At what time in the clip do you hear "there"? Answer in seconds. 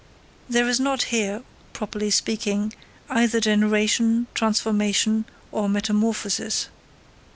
0.49-0.67